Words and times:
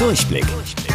Durchblick. 0.00 0.46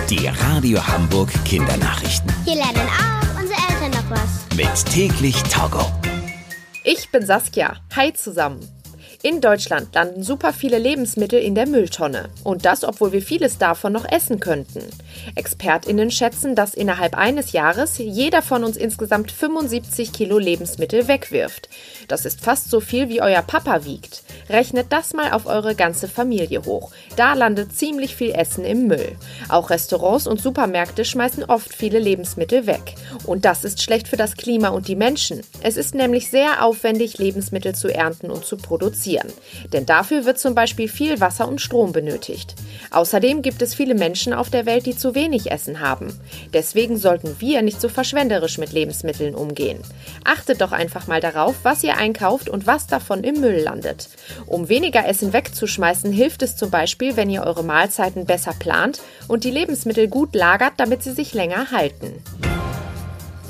Die 0.09 0.25
Radio 0.25 0.79
Hamburg 0.87 1.31
Kindernachrichten. 1.45 2.33
Hier 2.43 2.55
lernen 2.55 2.89
auch 2.89 3.39
unsere 3.39 3.59
Eltern 3.69 3.91
noch 3.91 4.09
was. 4.09 4.57
Mit 4.57 4.91
täglich 4.91 5.43
Togo. 5.43 5.85
Ich 6.83 7.11
bin 7.11 7.23
Saskia. 7.23 7.75
Hi 7.95 8.13
zusammen. 8.13 8.67
In 9.21 9.41
Deutschland 9.41 9.93
landen 9.93 10.23
super 10.23 10.53
viele 10.53 10.77
Lebensmittel 10.79 11.39
in 11.39 11.53
der 11.53 11.67
Mülltonne. 11.67 12.29
Und 12.43 12.65
das, 12.65 12.83
obwohl 12.83 13.11
wir 13.11 13.21
vieles 13.21 13.57
davon 13.59 13.93
noch 13.93 14.05
essen 14.11 14.39
könnten. 14.39 14.83
ExpertInnen 15.35 16.09
schätzen, 16.09 16.55
dass 16.55 16.73
innerhalb 16.73 17.15
eines 17.15 17.51
Jahres 17.51 17.97
jeder 17.97 18.41
von 18.41 18.63
uns 18.63 18.77
insgesamt 18.77 19.31
75 19.31 20.13
Kilo 20.13 20.39
Lebensmittel 20.39 21.07
wegwirft. 21.07 21.69
Das 22.07 22.25
ist 22.25 22.41
fast 22.41 22.69
so 22.69 22.79
viel, 22.79 23.09
wie 23.09 23.21
euer 23.21 23.41
Papa 23.41 23.85
wiegt. 23.85 24.23
Rechnet 24.49 24.87
das 24.91 25.13
mal 25.13 25.31
auf 25.31 25.45
eure 25.45 25.75
ganze 25.75 26.07
Familie 26.07 26.61
hoch. 26.65 26.91
Da 27.15 27.33
landet 27.33 27.75
ziemlich 27.75 28.15
viel 28.15 28.31
Essen 28.31 28.63
im 28.63 28.87
Müll. 28.87 29.15
Auch 29.49 29.69
Restaurants 29.69 30.27
und 30.27 30.41
Supermärkte 30.41 31.05
schmeißen 31.05 31.45
oft 31.45 31.73
viele 31.73 31.99
Lebensmittel 31.99 32.67
weg. 32.67 32.95
Und 33.25 33.45
das 33.45 33.63
ist 33.63 33.81
schlecht 33.81 34.07
für 34.07 34.17
das 34.17 34.35
Klima 34.35 34.69
und 34.69 34.87
die 34.87 34.95
Menschen. 34.95 35.41
Es 35.61 35.77
ist 35.77 35.95
nämlich 35.95 36.29
sehr 36.29 36.63
aufwendig, 36.63 37.17
Lebensmittel 37.17 37.73
zu 37.75 37.93
ernten 37.93 38.29
und 38.29 38.45
zu 38.45 38.57
produzieren. 38.57 39.31
Denn 39.73 39.85
dafür 39.85 40.25
wird 40.25 40.39
zum 40.39 40.55
Beispiel 40.55 40.87
viel 40.87 41.19
Wasser 41.19 41.47
und 41.47 41.61
Strom 41.61 41.91
benötigt. 41.91 42.55
Außerdem 42.91 43.41
gibt 43.41 43.61
es 43.61 43.73
viele 43.73 43.95
Menschen 43.95 44.33
auf 44.33 44.49
der 44.49 44.65
Welt, 44.65 44.85
die 44.85 44.95
zu 44.95 45.15
wenig 45.15 45.51
Essen 45.51 45.79
haben. 45.79 46.19
Deswegen 46.53 46.97
sollten 46.97 47.35
wir 47.39 47.61
nicht 47.61 47.81
so 47.81 47.89
verschwenderisch 47.89 48.57
mit 48.57 48.71
Lebensmitteln 48.71 49.35
umgehen. 49.35 49.79
Achtet 50.23 50.61
doch 50.61 50.71
einfach 50.71 51.07
mal 51.07 51.21
darauf, 51.21 51.55
was 51.63 51.83
ihr 51.83 51.97
einkauft 51.97 52.49
und 52.49 52.67
was 52.67 52.87
davon 52.87 53.23
im 53.23 53.41
Müll 53.41 53.59
landet. 53.59 54.09
Um 54.45 54.69
weniger 54.69 55.07
Essen 55.07 55.33
wegzuschmeißen, 55.33 56.11
hilft 56.11 56.41
es 56.41 56.55
zum 56.55 56.69
Beispiel, 56.69 57.15
wenn 57.17 57.29
ihr 57.29 57.43
eure 57.43 57.63
Mahlzeiten 57.63 58.25
besser 58.25 58.53
plant 58.57 59.01
und 59.27 59.43
die 59.43 59.51
Lebensmittel 59.51 60.07
gut 60.07 60.35
lagert, 60.35 60.73
damit 60.77 61.03
sie 61.03 61.13
sich 61.13 61.33
länger 61.33 61.71
halten. 61.71 62.23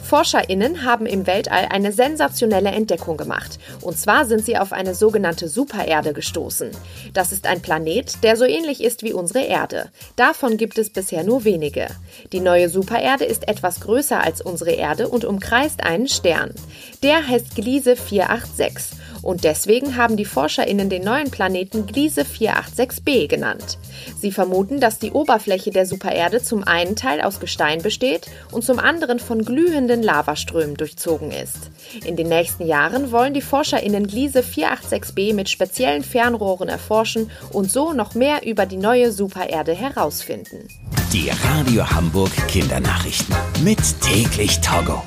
ForscherInnen 0.05 0.83
haben 0.83 1.07
im 1.07 1.25
Weltall 1.25 1.67
eine 1.69 1.91
sensationelle 1.91 2.69
Entdeckung 2.69 3.17
gemacht. 3.17 3.57
Und 3.81 3.97
zwar 3.97 4.25
sind 4.25 4.45
sie 4.45 4.57
auf 4.57 4.71
eine 4.71 4.93
sogenannte 4.93 5.49
Supererde 5.49 6.13
gestoßen. 6.13 6.69
Das 7.13 7.31
ist 7.31 7.47
ein 7.47 7.61
Planet, 7.61 8.23
der 8.23 8.37
so 8.37 8.45
ähnlich 8.45 8.83
ist 8.83 9.01
wie 9.01 9.13
unsere 9.13 9.43
Erde. 9.43 9.89
Davon 10.15 10.57
gibt 10.57 10.77
es 10.77 10.91
bisher 10.91 11.23
nur 11.23 11.43
wenige. 11.43 11.87
Die 12.31 12.39
neue 12.39 12.69
Supererde 12.69 13.25
ist 13.25 13.47
etwas 13.47 13.79
größer 13.79 14.21
als 14.23 14.41
unsere 14.41 14.71
Erde 14.71 15.07
und 15.09 15.25
umkreist 15.25 15.83
einen 15.83 16.07
Stern. 16.07 16.53
Der 17.01 17.27
heißt 17.27 17.55
Gliese 17.55 17.95
486 17.95 18.97
und 19.25 19.43
deswegen 19.43 19.97
haben 19.97 20.17
die 20.17 20.23
ForscherInnen 20.23 20.87
den 20.87 21.03
neuen 21.03 21.31
Planeten 21.31 21.87
Gliese 21.87 22.21
486b 22.21 23.27
genannt. 23.27 23.79
Sie 24.21 24.31
vermuten, 24.31 24.79
dass 24.79 24.99
die 24.99 25.11
Oberfläche 25.11 25.71
der 25.71 25.87
Supererde 25.87 26.43
zum 26.43 26.63
einen 26.63 26.95
Teil 26.95 27.21
aus 27.21 27.39
Gestein 27.39 27.81
besteht 27.81 28.27
und 28.51 28.63
zum 28.63 28.77
anderen 28.77 29.17
von 29.17 29.43
glühenden 29.43 30.03
Lavaströmen 30.03 30.75
durchzogen 30.75 31.31
ist. 31.31 31.71
In 32.05 32.15
den 32.15 32.29
nächsten 32.29 32.67
Jahren 32.67 33.11
wollen 33.11 33.33
die 33.33 33.41
ForscherInnen 33.41 34.05
Gliese 34.05 34.41
486b 34.41 35.33
mit 35.33 35.49
speziellen 35.49 36.03
Fernrohren 36.03 36.69
erforschen 36.69 37.31
und 37.51 37.71
so 37.71 37.93
noch 37.93 38.13
mehr 38.13 38.45
über 38.45 38.67
die 38.67 38.77
neue 38.77 39.11
Supererde 39.11 39.73
herausfinden. 39.73 40.67
Die 41.11 41.31
Radio 41.43 41.89
Hamburg 41.89 42.31
Kindernachrichten 42.47 43.35
mit 43.63 43.79
täglich 44.01 44.61
Togo. 44.61 45.01